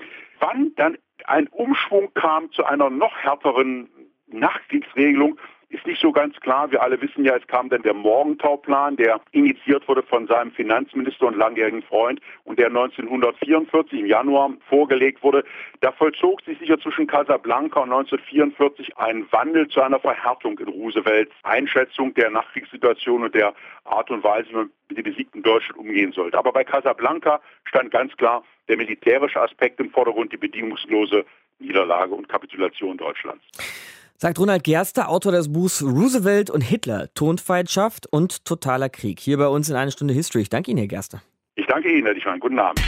[0.40, 3.88] Wann dann ein Umschwung kam zu einer noch härteren
[4.28, 6.70] Nachkriegsregelung, ist nicht so ganz klar.
[6.70, 11.26] Wir alle wissen ja, es kam dann der Morgentauplan, der initiiert wurde von seinem Finanzminister
[11.26, 15.44] und langjährigen Freund und der 1944 im Januar vorgelegt wurde.
[15.80, 21.32] Da vollzog sich sicher zwischen Casablanca und 1944 ein Wandel zu einer Verhärtung in Roosevelts
[21.42, 26.12] Einschätzung der Nachkriegssituation und der Art und Weise, wie man mit dem besiegten Deutschland umgehen
[26.12, 26.38] sollte.
[26.38, 31.24] Aber bei Casablanca stand ganz klar der militärische Aspekt im Vordergrund, die bedingungslose
[31.58, 33.44] Niederlage und Kapitulation Deutschlands.
[34.18, 39.20] Sagt Ronald Gerster, Autor des Buchs Roosevelt und Hitler, Tonfeindschaft und totaler Krieg.
[39.20, 40.40] Hier bei uns in einer Stunde History.
[40.40, 41.20] Ich danke Ihnen, Herr Gerster.
[41.54, 42.40] Ich danke Ihnen, Herr Dichmann.
[42.40, 42.80] Guten Abend.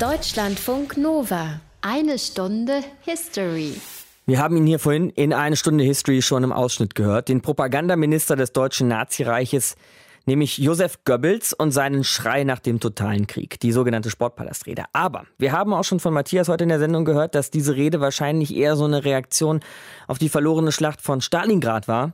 [0.00, 1.60] Deutschlandfunk Nova.
[1.80, 3.74] Eine Stunde History.
[4.26, 7.28] Wir haben ihn hier vorhin in eine Stunde History schon im Ausschnitt gehört.
[7.28, 9.76] Den Propagandaminister des deutschen Nazireiches
[10.26, 14.84] nämlich Josef Goebbels und seinen Schrei nach dem totalen Krieg, die sogenannte Sportpalastrede.
[14.92, 18.00] Aber wir haben auch schon von Matthias heute in der Sendung gehört, dass diese Rede
[18.00, 19.60] wahrscheinlich eher so eine Reaktion
[20.06, 22.12] auf die verlorene Schlacht von Stalingrad war,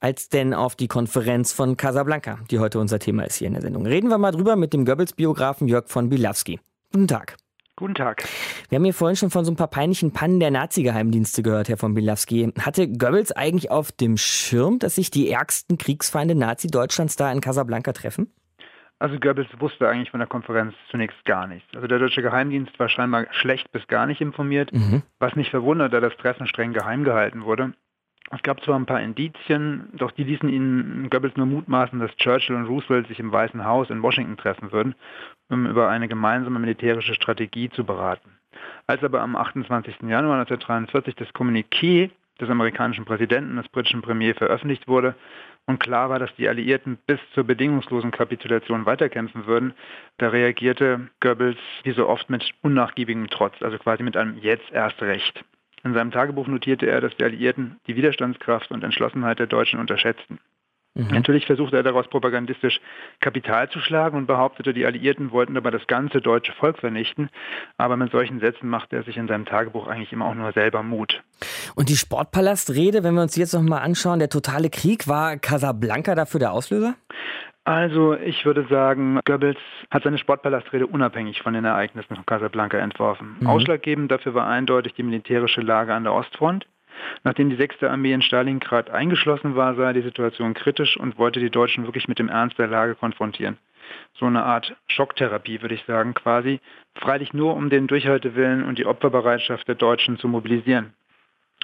[0.00, 3.62] als denn auf die Konferenz von Casablanca, die heute unser Thema ist hier in der
[3.62, 3.86] Sendung.
[3.86, 6.60] Reden wir mal drüber mit dem Goebbels-Biografen Jörg von Bilawski.
[6.92, 7.36] Guten Tag.
[7.76, 8.22] Guten Tag.
[8.68, 11.76] Wir haben hier vorhin schon von so ein paar peinlichen Pannen der Nazi-Geheimdienste gehört, Herr
[11.76, 12.52] von Bilawski.
[12.60, 17.92] Hatte Goebbels eigentlich auf dem Schirm, dass sich die ärgsten Kriegsfeinde Nazi-Deutschlands da in Casablanca
[17.92, 18.32] treffen?
[19.00, 21.68] Also Goebbels wusste eigentlich von der Konferenz zunächst gar nichts.
[21.74, 25.02] Also der deutsche Geheimdienst war scheinbar schlecht bis gar nicht informiert, mhm.
[25.18, 27.72] was nicht verwundert, da das Treffen streng geheim gehalten wurde.
[28.30, 32.56] Es gab zwar ein paar Indizien, doch die ließen ihnen Goebbels nur mutmaßen, dass Churchill
[32.56, 34.94] und Roosevelt sich im Weißen Haus in Washington treffen würden,
[35.50, 38.30] um über eine gemeinsame militärische Strategie zu beraten.
[38.86, 39.96] Als aber am 28.
[40.02, 42.10] Januar 1943 das Kommuniqué
[42.40, 45.14] des amerikanischen Präsidenten des britischen Premiers veröffentlicht wurde
[45.66, 49.74] und klar war, dass die Alliierten bis zur bedingungslosen Kapitulation weiterkämpfen würden,
[50.18, 55.00] da reagierte Goebbels wie so oft mit unnachgiebigem Trotz, also quasi mit einem Jetzt erst
[55.02, 55.44] recht.
[55.84, 60.38] In seinem Tagebuch notierte er, dass die Alliierten die Widerstandskraft und Entschlossenheit der Deutschen unterschätzten.
[60.94, 61.08] Mhm.
[61.10, 62.80] Natürlich versuchte er daraus propagandistisch
[63.20, 67.30] Kapital zu schlagen und behauptete, die Alliierten wollten dabei das ganze deutsche Volk vernichten.
[67.76, 70.82] Aber mit solchen Sätzen machte er sich in seinem Tagebuch eigentlich immer auch nur selber
[70.82, 71.22] Mut.
[71.74, 76.38] Und die Sportpalastrede, wenn wir uns jetzt nochmal anschauen, der totale Krieg, war Casablanca dafür
[76.38, 76.94] der Auslöser?
[77.64, 79.58] Also ich würde sagen, Goebbels
[79.90, 83.36] hat seine Sportpalastrede unabhängig von den Ereignissen von Casablanca entworfen.
[83.40, 83.46] Mhm.
[83.46, 86.66] Ausschlaggebend dafür war eindeutig die militärische Lage an der Ostfront.
[87.22, 87.82] Nachdem die 6.
[87.84, 92.06] Armee in Stalingrad eingeschlossen war, sah er die Situation kritisch und wollte die Deutschen wirklich
[92.06, 93.56] mit dem Ernst der Lage konfrontieren.
[94.14, 96.60] So eine Art Schocktherapie, würde ich sagen, quasi.
[96.94, 100.94] Freilich nur, um den Durchhaltewillen und die Opferbereitschaft der Deutschen zu mobilisieren.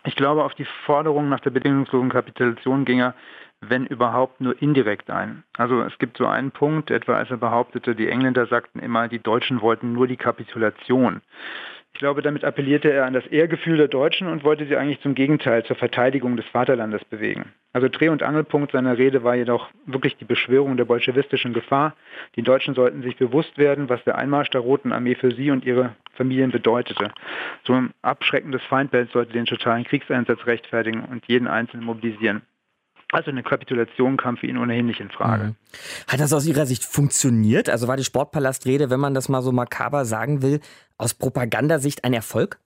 [0.05, 3.15] Ich glaube, auf die Forderung nach der bedingungslosen Kapitulation ging er
[3.61, 5.45] wenn überhaupt nur indirekt ein.
[5.57, 9.19] Also es gibt so einen Punkt, etwa als er behauptete, die Engländer sagten immer, die
[9.19, 11.21] Deutschen wollten nur die Kapitulation.
[11.93, 15.15] Ich glaube, damit appellierte er an das Ehrgefühl der Deutschen und wollte sie eigentlich zum
[15.15, 17.53] Gegenteil, zur Verteidigung des Vaterlandes bewegen.
[17.73, 21.95] Also Dreh- und Angelpunkt seiner Rede war jedoch wirklich die Beschwörung der bolschewistischen Gefahr.
[22.37, 25.65] Die Deutschen sollten sich bewusst werden, was der Einmarsch der Roten Armee für sie und
[25.65, 27.13] ihre Familien bedeutete.
[27.65, 32.43] So ein abschreckendes Feindbild sollte den totalen Kriegseinsatz rechtfertigen und jeden Einzelnen mobilisieren.
[33.13, 35.45] Also eine Kapitulation kam für ihn ohnehin nicht in Frage.
[35.45, 35.57] Mhm.
[36.07, 37.69] Hat das aus Ihrer Sicht funktioniert?
[37.69, 40.61] Also war die Sportpalastrede, wenn man das mal so makaber sagen will,
[40.97, 42.59] aus Propagandasicht ein Erfolg?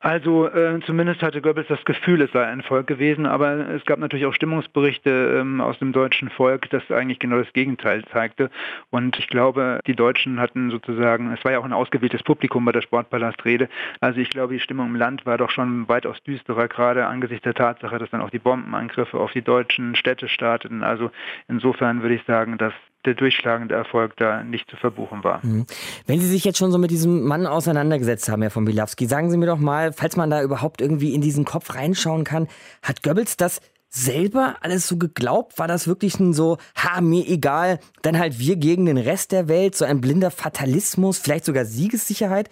[0.00, 3.98] Also äh, zumindest hatte Goebbels das Gefühl, es sei ein Volk gewesen, aber es gab
[3.98, 8.48] natürlich auch Stimmungsberichte ähm, aus dem deutschen Volk, das eigentlich genau das Gegenteil zeigte.
[8.90, 12.70] Und ich glaube, die Deutschen hatten sozusagen, es war ja auch ein ausgewähltes Publikum bei
[12.70, 17.06] der Sportpalastrede, also ich glaube, die Stimmung im Land war doch schon weitaus düsterer, gerade
[17.06, 20.84] angesichts der Tatsache, dass dann auch die Bombenangriffe auf die deutschen Städte starteten.
[20.84, 21.10] Also
[21.48, 22.72] insofern würde ich sagen, dass
[23.04, 25.44] der durchschlagende Erfolg da nicht zu verbuchen war.
[25.44, 25.66] Mhm.
[26.06, 29.30] Wenn Sie sich jetzt schon so mit diesem Mann auseinandergesetzt haben, Herr von Bilawski, sagen
[29.30, 32.48] Sie mir doch mal, falls man da überhaupt irgendwie in diesen Kopf reinschauen kann,
[32.82, 35.58] hat Goebbels das selber alles so geglaubt?
[35.58, 39.48] War das wirklich ein so, ha, mir egal, dann halt wir gegen den Rest der
[39.48, 42.50] Welt, so ein blinder Fatalismus, vielleicht sogar Siegessicherheit?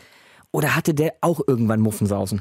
[0.52, 2.40] Oder hatte der auch irgendwann Muffensausen?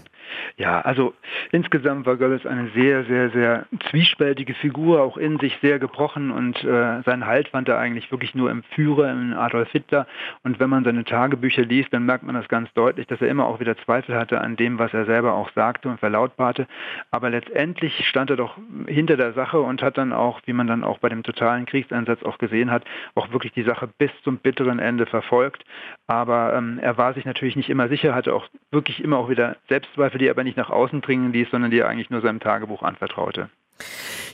[0.57, 1.13] Ja, also
[1.51, 6.63] insgesamt war Goebbels eine sehr, sehr, sehr zwiespältige Figur, auch in sich sehr gebrochen und
[6.63, 10.07] äh, seinen Halt fand er eigentlich wirklich nur im Führer, in Adolf Hitler.
[10.43, 13.45] Und wenn man seine Tagebücher liest, dann merkt man das ganz deutlich, dass er immer
[13.45, 16.67] auch wieder Zweifel hatte an dem, was er selber auch sagte und verlautbarte.
[17.11, 18.57] Aber letztendlich stand er doch
[18.88, 22.23] hinter der Sache und hat dann auch, wie man dann auch bei dem totalen Kriegseinsatz
[22.23, 22.83] auch gesehen hat,
[23.15, 25.63] auch wirklich die Sache bis zum bitteren Ende verfolgt.
[26.07, 29.57] Aber ähm, er war sich natürlich nicht immer sicher, hatte auch wirklich immer auch wieder
[29.69, 32.39] Selbstzweifel, die er aber nicht nach außen dringen ließ, sondern die er eigentlich nur seinem
[32.39, 33.49] Tagebuch anvertraute.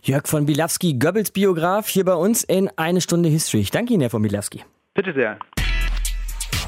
[0.04, 3.62] Jörg von Bilawski, Goebbels Biograf, hier bei uns in Eine Stunde History.
[3.62, 4.63] Ich danke Ihnen, Herr von Bilawski.
[4.94, 5.38] Bitte sehr.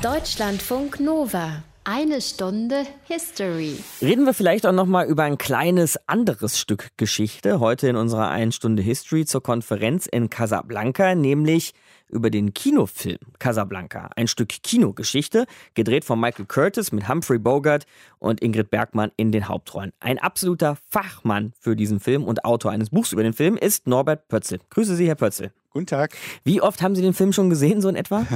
[0.02, 1.64] Deutschlandfunk Nova.
[1.86, 3.76] Eine Stunde History.
[4.02, 8.30] Reden wir vielleicht auch noch mal über ein kleines anderes Stück Geschichte heute in unserer
[8.30, 11.74] Eine Stunde History zur Konferenz in Casablanca, nämlich
[12.14, 14.10] über den Kinofilm Casablanca.
[14.16, 17.86] Ein Stück Kinogeschichte, gedreht von Michael Curtis mit Humphrey Bogart
[18.20, 19.92] und Ingrid Bergmann in den Hauptrollen.
[20.00, 24.28] Ein absoluter Fachmann für diesen Film und Autor eines Buchs über den Film ist Norbert
[24.28, 24.60] Pötzel.
[24.70, 25.52] Grüße Sie, Herr Pötzel.
[25.72, 26.16] Guten Tag.
[26.44, 28.26] Wie oft haben Sie den Film schon gesehen, so in etwa?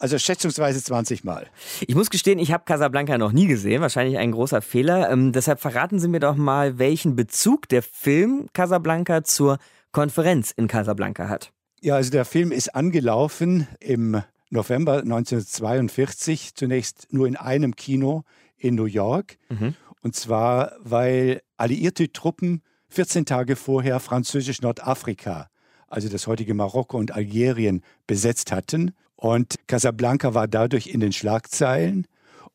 [0.00, 1.48] Also schätzungsweise 20 Mal.
[1.80, 3.80] Ich muss gestehen, ich habe Casablanca noch nie gesehen.
[3.80, 5.10] Wahrscheinlich ein großer Fehler.
[5.10, 9.58] Ähm, deshalb verraten Sie mir doch mal, welchen Bezug der Film Casablanca zur
[9.90, 11.52] Konferenz in Casablanca hat.
[11.80, 18.24] Ja, also der Film ist angelaufen im November 1942, zunächst nur in einem Kino
[18.56, 19.38] in New York.
[19.48, 19.74] Mhm.
[20.02, 25.48] Und zwar, weil alliierte Truppen 14 Tage vorher französisch Nordafrika,
[25.88, 28.92] also das heutige Marokko und Algerien, besetzt hatten.
[29.16, 32.06] Und Casablanca war dadurch in den Schlagzeilen.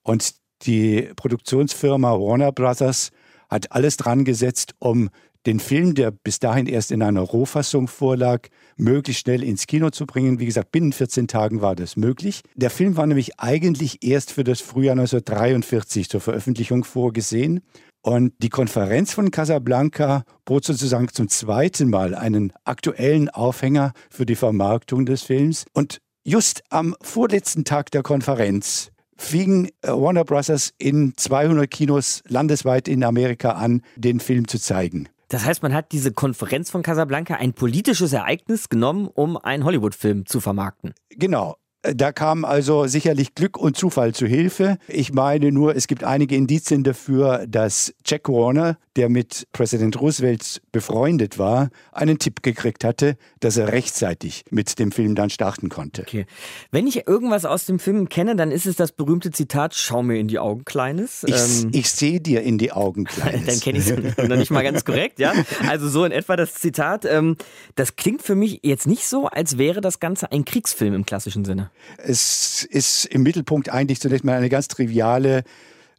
[0.01, 3.11] Und die Produktionsfirma Warner Brothers
[3.49, 5.09] hat alles dran gesetzt, um
[5.45, 10.05] den Film, der bis dahin erst in einer Rohfassung vorlag, möglichst schnell ins Kino zu
[10.05, 10.39] bringen.
[10.39, 12.41] Wie gesagt, binnen 14 Tagen war das möglich.
[12.55, 17.61] Der Film war nämlich eigentlich erst für das Frühjahr 1943 zur Veröffentlichung vorgesehen.
[18.01, 24.35] Und die Konferenz von Casablanca bot sozusagen zum zweiten Mal einen aktuellen Aufhänger für die
[24.35, 25.65] Vermarktung des Films.
[25.73, 30.73] Und just am vorletzten Tag der Konferenz fing äh, Warner Bros.
[30.77, 35.07] in 200 Kinos landesweit in Amerika an, den Film zu zeigen.
[35.33, 40.27] Das heißt, man hat diese Konferenz von Casablanca, ein politisches Ereignis, genommen, um einen Hollywood-Film
[40.27, 40.93] zu vermarkten.
[41.09, 41.55] Genau.
[41.81, 44.77] Da kam also sicherlich Glück und Zufall zu Hilfe.
[44.87, 50.61] Ich meine nur, es gibt einige Indizien dafür, dass Jack Warner, der mit Präsident Roosevelt
[50.71, 56.03] befreundet war, einen Tipp gekriegt hatte, dass er rechtzeitig mit dem Film dann starten konnte.
[56.03, 56.25] Okay.
[56.71, 60.19] Wenn ich irgendwas aus dem Film kenne, dann ist es das berühmte Zitat, schau mir
[60.19, 61.23] in die Augen, Kleines.
[61.25, 63.45] Ich, ähm, ich sehe dir in die Augen, Kleines.
[63.45, 65.33] dann kenne ich es noch nicht mal ganz korrekt, ja.
[65.67, 67.05] Also so in etwa das Zitat.
[67.05, 67.37] Ähm,
[67.75, 71.45] das klingt für mich jetzt nicht so, als wäre das Ganze ein Kriegsfilm im klassischen
[71.45, 71.71] Sinne.
[71.97, 75.43] Es ist im Mittelpunkt eigentlich zunächst mal eine ganz triviale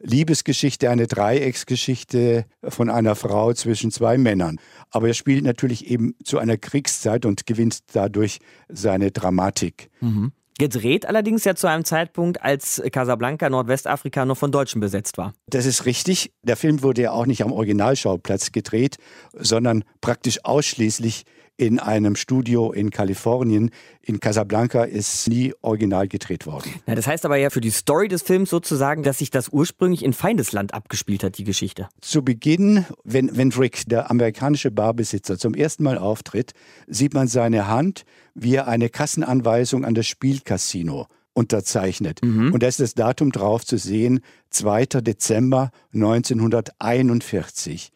[0.05, 4.61] Liebesgeschichte, eine Dreiecksgeschichte von einer Frau zwischen zwei Männern.
[4.91, 8.39] Aber er spielt natürlich eben zu einer Kriegszeit und gewinnt dadurch
[8.69, 9.91] seine Dramatik.
[10.01, 10.33] Mhm.
[10.57, 15.33] Gedreht allerdings ja zu einem Zeitpunkt, als Casablanca, Nordwestafrika, noch von Deutschen besetzt war.
[15.49, 16.33] Das ist richtig.
[16.43, 18.99] Der Film wurde ja auch nicht am Originalschauplatz gedreht,
[19.33, 21.25] sondern praktisch ausschließlich
[21.57, 23.71] in einem Studio in Kalifornien.
[24.03, 26.75] In Casablanca ist nie original gedreht worden.
[26.87, 30.05] Ja, das heißt aber ja für die Story des Films sozusagen, dass sich das ursprünglich
[30.05, 31.89] in Feindesland abgespielt hat, die Geschichte.
[32.01, 36.53] Zu Beginn, wenn, wenn Rick, der amerikanische Barbesitzer, zum ersten Mal auftritt,
[36.87, 42.21] sieht man seine Hand, wie er eine Kassenanweisung an das Spielcasino unterzeichnet.
[42.23, 42.53] Mhm.
[42.53, 44.87] Und da ist das Datum drauf zu sehen, 2.
[45.03, 47.91] Dezember 1941.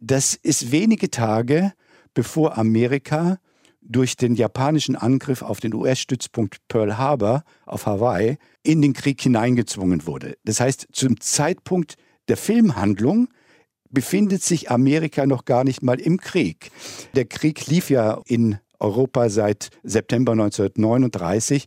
[0.00, 1.72] Das ist wenige Tage
[2.14, 3.38] bevor Amerika
[3.82, 10.06] durch den japanischen Angriff auf den US-Stützpunkt Pearl Harbor auf Hawaii in den Krieg hineingezwungen
[10.06, 10.36] wurde.
[10.44, 11.96] Das heißt, zum Zeitpunkt
[12.28, 13.28] der Filmhandlung
[13.90, 16.70] befindet sich Amerika noch gar nicht mal im Krieg.
[17.14, 21.66] Der Krieg lief ja in Europa seit September 1939.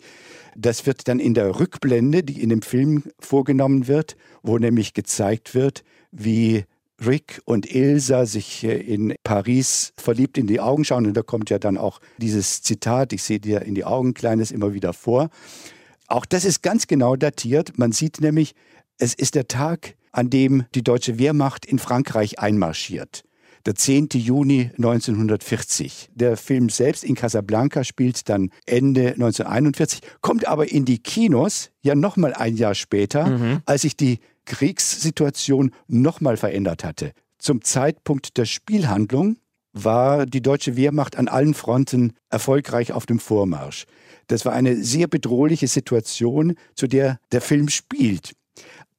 [0.56, 5.56] Das wird dann in der Rückblende, die in dem Film vorgenommen wird, wo nämlich gezeigt
[5.56, 6.66] wird, wie
[7.04, 11.06] Rick und Ilsa sich in Paris verliebt in die Augen schauen.
[11.06, 14.52] Und da kommt ja dann auch dieses Zitat, ich sehe dir in die Augen, Kleines,
[14.52, 15.30] immer wieder vor.
[16.08, 17.78] Auch das ist ganz genau datiert.
[17.78, 18.54] Man sieht nämlich,
[18.98, 23.24] es ist der Tag, an dem die deutsche Wehrmacht in Frankreich einmarschiert.
[23.66, 24.10] Der 10.
[24.14, 26.10] Juni 1940.
[26.14, 31.96] Der Film selbst in Casablanca spielt dann Ende 1941, kommt aber in die Kinos ja
[31.96, 33.62] nochmal ein Jahr später, mhm.
[33.66, 37.12] als sich die Kriegssituation nochmal verändert hatte.
[37.38, 39.38] Zum Zeitpunkt der Spielhandlung
[39.74, 43.86] war die deutsche Wehrmacht an allen Fronten erfolgreich auf dem Vormarsch.
[44.28, 48.34] Das war eine sehr bedrohliche Situation, zu der der Film spielt.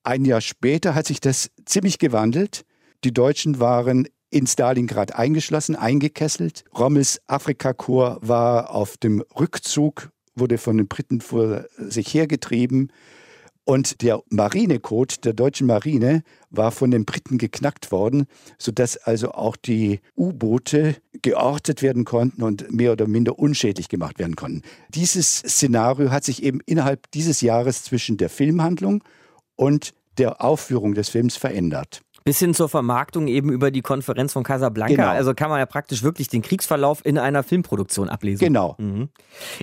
[0.02, 2.64] Ein Jahr später hat sich das ziemlich gewandelt.
[3.04, 6.64] Die Deutschen waren in Stalingrad eingeschlossen, eingekesselt.
[6.76, 12.92] Rommels Afrikakorps war auf dem Rückzug, wurde von den Briten vor sich hergetrieben.
[13.64, 18.26] Und der Marinecode der deutschen Marine war von den Briten geknackt worden,
[18.58, 24.36] sodass also auch die U-Boote geortet werden konnten und mehr oder minder unschädlich gemacht werden
[24.36, 24.62] konnten.
[24.90, 29.02] Dieses Szenario hat sich eben innerhalb dieses Jahres zwischen der Filmhandlung
[29.56, 34.42] und der Aufführung des Films verändert bis hin zur Vermarktung eben über die Konferenz von
[34.42, 34.94] Casablanca.
[34.94, 35.08] Genau.
[35.08, 38.46] Also kann man ja praktisch wirklich den Kriegsverlauf in einer Filmproduktion ablesen.
[38.46, 38.76] Genau.
[38.78, 39.10] Mhm.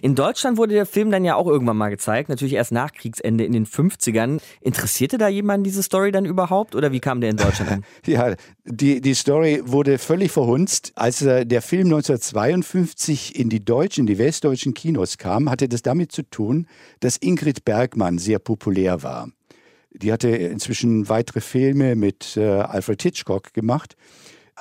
[0.02, 3.44] In Deutschland wurde der Film dann ja auch irgendwann mal gezeigt, natürlich erst nach Kriegsende
[3.46, 4.40] in den 50ern.
[4.62, 7.86] Interessierte da jemand diese Story dann überhaupt oder wie kam der in Deutschland an?
[8.06, 10.92] ja, die, die Story wurde völlig verhunzt.
[10.96, 16.12] Als äh, der Film 1952 in die deutschen, die westdeutschen Kinos kam, hatte das damit
[16.12, 16.68] zu tun,
[17.00, 19.30] dass Ingrid Bergmann sehr populär war.
[19.94, 23.96] Die hatte inzwischen weitere Filme mit äh, Alfred Hitchcock gemacht.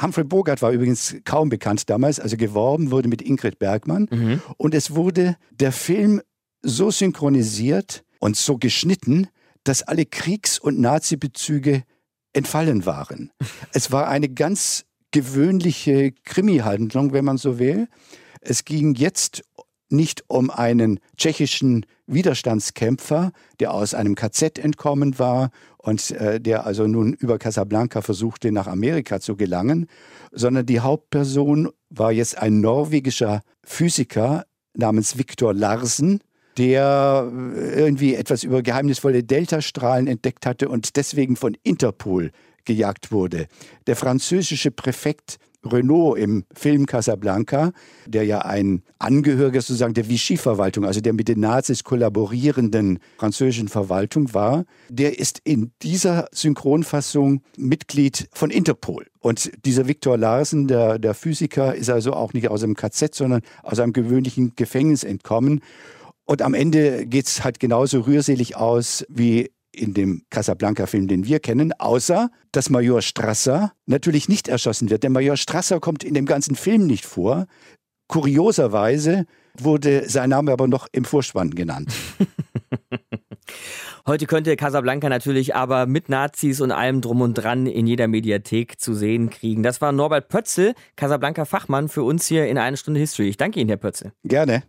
[0.00, 4.08] Humphrey Bogart war übrigens kaum bekannt damals, also geworben wurde mit Ingrid Bergmann.
[4.10, 4.40] Mhm.
[4.56, 6.20] Und es wurde der Film
[6.62, 9.28] so synchronisiert und so geschnitten,
[9.64, 11.84] dass alle Kriegs- und Nazi-Bezüge
[12.32, 13.32] entfallen waren.
[13.72, 17.88] es war eine ganz gewöhnliche Krimi-Handlung, wenn man so will.
[18.40, 19.42] Es ging jetzt
[19.92, 26.86] nicht um einen tschechischen Widerstandskämpfer, der aus einem KZ entkommen war und äh, der also
[26.86, 29.86] nun über Casablanca versuchte, nach Amerika zu gelangen,
[30.32, 36.20] sondern die Hauptperson war jetzt ein norwegischer Physiker namens Viktor Larsen,
[36.58, 42.30] der äh, irgendwie etwas über geheimnisvolle Deltastrahlen entdeckt hatte und deswegen von Interpol
[42.64, 43.46] gejagt wurde.
[43.86, 47.72] Der französische Präfekt Renault im Film Casablanca,
[48.06, 54.32] der ja ein Angehöriger sozusagen der Vichy-Verwaltung, also der mit den Nazis kollaborierenden französischen Verwaltung
[54.34, 59.06] war, der ist in dieser Synchronfassung Mitglied von Interpol.
[59.20, 63.42] Und dieser Viktor Larsen, der, der Physiker, ist also auch nicht aus einem KZ, sondern
[63.62, 65.60] aus einem gewöhnlichen Gefängnis entkommen.
[66.24, 71.40] Und am Ende geht es halt genauso rührselig aus wie in dem Casablanca-Film, den wir
[71.40, 75.02] kennen, außer dass Major Strasser natürlich nicht erschossen wird.
[75.02, 77.46] Denn Major Strasser kommt in dem ganzen Film nicht vor.
[78.08, 81.92] Kurioserweise wurde sein Name aber noch im Vorspann genannt.
[84.06, 88.80] Heute könnte Casablanca natürlich aber mit Nazis und allem drum und dran in jeder Mediathek
[88.80, 89.62] zu sehen kriegen.
[89.62, 93.28] Das war Norbert Pötzel, Casablanca-Fachmann für uns hier in einer Stunde History.
[93.28, 94.12] Ich danke Ihnen, Herr Pötzel.
[94.24, 94.64] Gerne.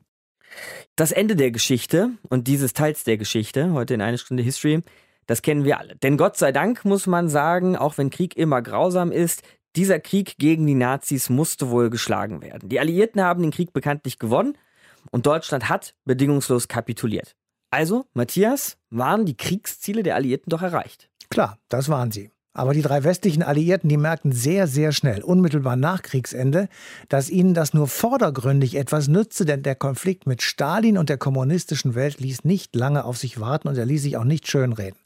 [0.95, 4.81] Das Ende der Geschichte und dieses Teils der Geschichte, heute in einer Stunde History,
[5.27, 5.95] das kennen wir alle.
[5.97, 9.43] Denn Gott sei Dank muss man sagen, auch wenn Krieg immer grausam ist,
[9.75, 12.67] dieser Krieg gegen die Nazis musste wohl geschlagen werden.
[12.67, 14.57] Die Alliierten haben den Krieg bekanntlich gewonnen
[15.11, 17.35] und Deutschland hat bedingungslos kapituliert.
[17.69, 21.09] Also, Matthias, waren die Kriegsziele der Alliierten doch erreicht?
[21.29, 22.31] Klar, das waren sie.
[22.53, 26.67] Aber die drei westlichen Alliierten, die merkten sehr, sehr schnell, unmittelbar nach Kriegsende,
[27.07, 31.95] dass ihnen das nur vordergründig etwas nützte, denn der Konflikt mit Stalin und der kommunistischen
[31.95, 35.00] Welt ließ nicht lange auf sich warten und er ließ sich auch nicht schönreden.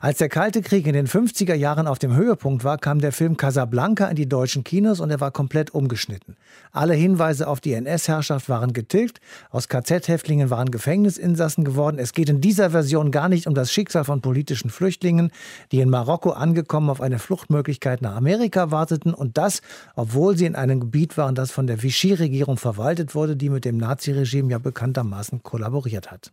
[0.00, 3.36] Als der Kalte Krieg in den 50er Jahren auf dem Höhepunkt war, kam der Film
[3.36, 6.36] Casablanca in die deutschen Kinos und er war komplett umgeschnitten.
[6.72, 11.98] Alle Hinweise auf die NS-Herrschaft waren getilgt, aus KZ-Häftlingen waren Gefängnisinsassen geworden.
[11.98, 15.30] Es geht in dieser Version gar nicht um das Schicksal von politischen Flüchtlingen,
[15.72, 19.62] die in Marokko angekommen auf eine Fluchtmöglichkeit nach Amerika warteten und das,
[19.96, 23.76] obwohl sie in einem Gebiet waren, das von der Vichy-Regierung verwaltet wurde, die mit dem
[23.76, 26.32] Naziregime ja bekanntermaßen kollaboriert hat.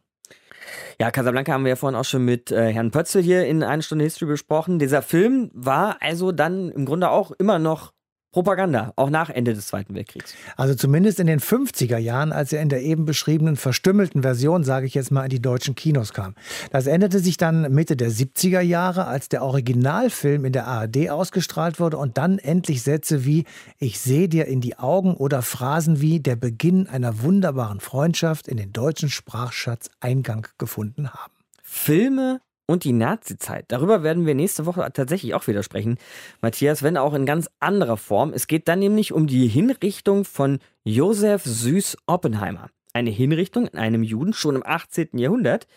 [1.00, 3.82] Ja, Casablanca haben wir ja vorhin auch schon mit äh, Herrn Pötzel hier in einer
[3.82, 4.80] Stunde History besprochen.
[4.80, 7.95] Dieser Film war also dann im Grunde auch immer noch
[8.36, 10.34] Propaganda, auch nach Ende des Zweiten Weltkriegs.
[10.58, 14.88] Also zumindest in den 50er Jahren, als er in der eben beschriebenen verstümmelten Version, sage
[14.88, 16.36] ich jetzt mal, in die deutschen Kinos kam.
[16.70, 21.80] Das änderte sich dann Mitte der 70er Jahre, als der Originalfilm in der ARD ausgestrahlt
[21.80, 23.46] wurde und dann endlich Sätze wie
[23.80, 28.58] Ich sehe dir in die Augen oder Phrasen wie Der Beginn einer wunderbaren Freundschaft in
[28.58, 31.32] den deutschen Sprachschatz Eingang gefunden haben.
[31.64, 33.66] Filme und die Nazizeit.
[33.70, 35.98] Darüber werden wir nächste Woche tatsächlich auch wieder sprechen,
[36.42, 38.34] Matthias, wenn auch in ganz anderer Form.
[38.34, 42.70] Es geht dann nämlich um die Hinrichtung von Josef Süß Oppenheimer.
[42.94, 45.18] Eine Hinrichtung in einem Juden schon im 18.
[45.18, 45.68] Jahrhundert,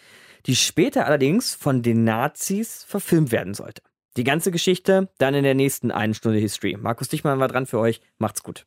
[0.47, 3.83] die später allerdings von den Nazis verfilmt werden sollte.
[4.17, 6.77] Die ganze Geschichte dann in der nächsten einen Stunde History.
[6.77, 8.01] Markus Dichmann war dran für euch.
[8.19, 8.67] Macht's gut.